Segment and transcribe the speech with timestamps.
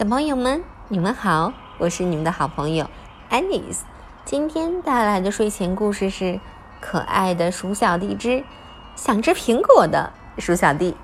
[0.00, 2.86] 小朋友们，你们好，我是你们的好朋友
[3.28, 3.80] Alice。
[4.24, 6.24] 今天带来的睡前故事是
[6.80, 8.42] 《可爱的鼠小弟之
[8.96, 10.96] 想吃苹果的鼠小弟》。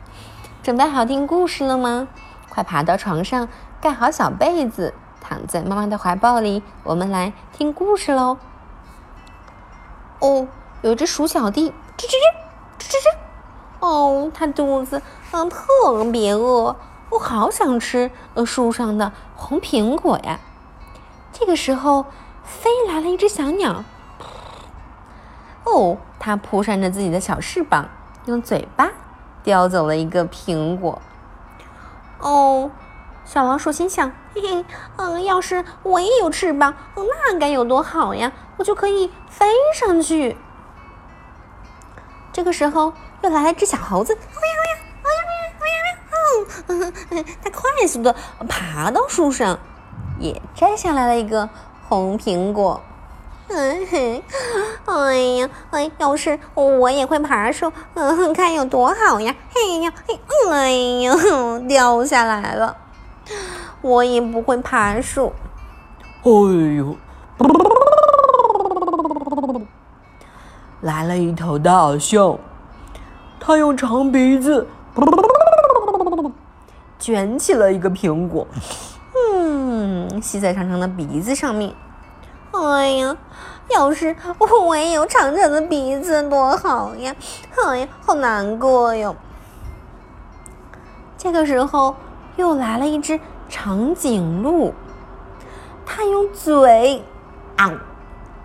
[0.62, 2.08] 准备好听故事了吗？
[2.50, 3.48] 快爬到床上，
[3.80, 8.36] 盖好小被子，躺在妈妈的怀抱里，我们来听故事喽。
[10.18, 10.46] 哦，
[10.82, 13.16] 有只鼠小弟，吱吱吱，吱吱吱。
[13.80, 15.00] 哦，它肚子
[15.32, 16.76] 嗯特别饿。
[17.16, 20.38] 我好想吃呃树上的红苹果呀！
[21.32, 22.04] 这个时候，
[22.44, 23.84] 飞来了一只小鸟。
[25.64, 27.88] 哦，它扑扇着自己的小翅膀，
[28.26, 28.90] 用嘴巴
[29.42, 31.00] 叼走了一个苹果。
[32.18, 32.70] 哦，
[33.24, 34.64] 小老鼠心想：嘿嘿，
[34.96, 38.30] 嗯，要是我也有翅膀，那该有多好呀！
[38.58, 40.36] 我就可以飞上去。
[42.30, 42.92] 这个时候，
[43.22, 44.18] 又来了只小猴子。
[47.42, 48.14] 它快速的
[48.48, 49.58] 爬到树上，
[50.18, 51.48] 也摘下来了一个
[51.88, 52.80] 红苹果。
[53.48, 54.24] 哎嘿，
[54.86, 59.34] 哎呀，哎，要是我也会爬树，嗯， 看有多好呀！
[59.54, 60.18] 嘿呀，嘿，
[60.50, 61.14] 哎呀，
[61.68, 62.76] 掉下来了。
[63.82, 65.32] 我也不会爬树。
[66.22, 66.30] 哎
[66.76, 66.96] 呦，
[70.80, 72.36] 来了一头大象，
[73.38, 74.66] 它用长鼻子。
[77.06, 78.44] 卷起了一个苹果，
[79.32, 81.72] 嗯，吸在长长的鼻子上面。
[82.50, 83.16] 哎呀，
[83.70, 84.16] 要是
[84.66, 87.14] 我也有长长的鼻子多好呀！
[87.64, 89.14] 哎呀，好难过哟。
[91.16, 91.94] 这个时候，
[92.34, 94.74] 又来了一只长颈鹿，
[95.84, 97.04] 它用嘴
[97.54, 97.72] 啊，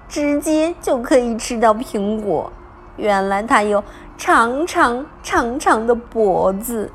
[0.08, 2.54] 直接就可以吃到苹果。
[2.96, 3.84] 原来它有
[4.20, 6.92] 长长长长的脖子。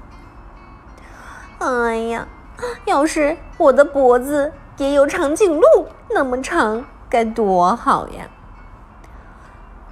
[1.59, 2.29] 哎呀，
[2.85, 8.27] 要是我的脖子也有长颈鹿那么长，该多好呀！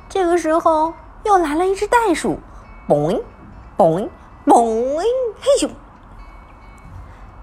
[0.09, 0.93] 这个时候
[1.25, 2.39] 又来了一只袋鼠，
[2.87, 3.23] 嘣
[3.77, 4.09] 嘣
[4.47, 4.99] 嘣，
[5.41, 5.71] 嘿咻！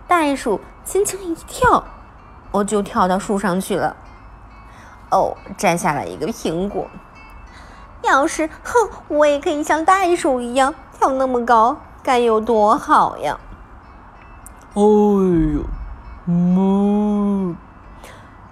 [0.08, 1.84] 袋鼠轻轻一跳，
[2.52, 3.96] 我就跳到树上去了。
[5.10, 6.88] 哦，摘下了一个苹果。
[8.04, 13.40] 要是哼，我也可以像袋鼠一样跳那么高，该有多好呀！
[14.74, 15.66] 哎呦，
[16.26, 17.54] 哞！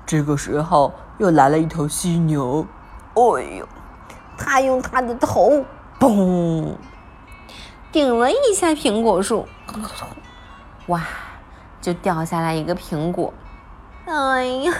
[0.05, 2.67] 这个时候又来了一头犀牛。
[3.13, 3.21] 哎
[3.57, 3.65] 呦，
[4.37, 5.63] 它用它的头，
[5.97, 6.75] 嘣，
[7.93, 9.47] 顶了一下苹果树，
[10.87, 11.01] 哇，
[11.79, 13.33] 就掉下来一个苹果。
[14.05, 14.73] 哎呀，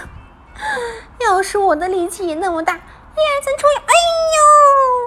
[1.20, 3.82] 要是我的力气也那么大，一二三，冲呀！
[3.86, 3.94] 哎
[4.36, 4.42] 呦，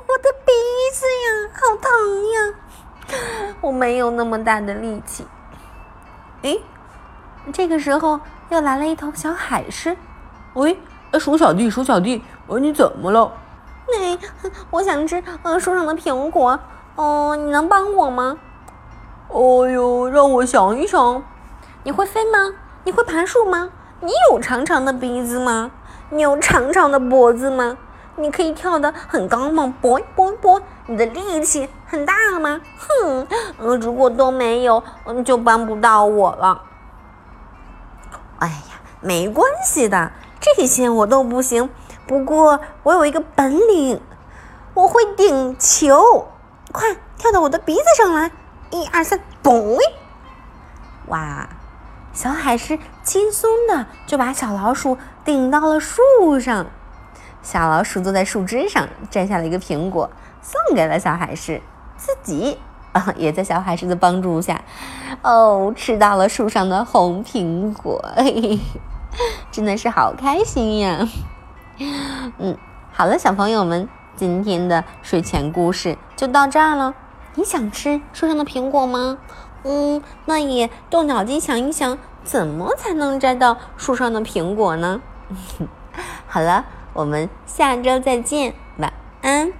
[0.07, 0.51] 我的鼻
[0.93, 1.91] 子呀，好疼
[2.31, 3.55] 呀！
[3.61, 5.27] 我没有那么大的力气。
[6.43, 6.61] 诶，
[7.51, 9.97] 这个时候又来了一头小海狮。
[10.53, 10.77] 喂，
[11.19, 13.31] 鼠小弟，鼠小弟，呃，你怎么了？
[13.87, 14.17] 哎，
[14.69, 16.59] 我想吃呃树上的苹果。
[16.95, 18.37] 哦，你能帮我吗？
[19.29, 21.23] 哦呦，让我想一想。
[21.83, 22.53] 你会飞吗？
[22.83, 23.69] 你会爬树吗？
[24.01, 25.71] 你有长长的鼻子吗？
[26.09, 27.77] 你有长长的脖子吗？
[28.15, 29.73] 你可以跳得很高吗？
[29.81, 30.61] 啵啵啵！
[30.85, 32.61] 你的力气很大吗？
[32.77, 36.61] 哼，如果都没有，嗯，就帮不到我了。
[38.39, 41.69] 哎呀，没关系的，这些我都不行。
[42.05, 44.01] 不过我有一个本领，
[44.73, 46.27] 我会顶球。
[46.71, 48.31] 快跳到我的鼻子上来！
[48.71, 49.79] 一二三，嘣！
[51.07, 51.47] 哇，
[52.11, 56.67] 小海狮轻松的就把小老鼠顶到了树上。
[57.43, 60.09] 小老鼠坐在树枝上，摘下了一个苹果，
[60.41, 61.61] 送给了小海狮。
[61.95, 62.57] 自己
[62.91, 64.61] 啊，也在小海狮的帮助下，
[65.21, 68.59] 哦，吃到了树上的红苹果，嘿嘿，
[69.51, 71.07] 真的是好开心呀！
[72.39, 72.57] 嗯，
[72.91, 76.93] 好了，小朋友们，今天的睡前故事就到这儿了。
[77.35, 79.17] 你想吃树上的苹果吗？
[79.63, 85.01] 嗯，那也动脑筋想一想，怎么才能摘到树上的苹果呢？
[86.27, 86.65] 好了。
[86.93, 89.51] 我们下周再见，晚安。